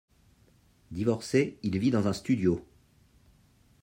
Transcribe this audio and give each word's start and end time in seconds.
Divorcé, 0.89 1.59
il 1.61 1.77
vit 1.77 1.91
dans 1.91 2.07
un 2.07 2.13
studio. 2.13 2.65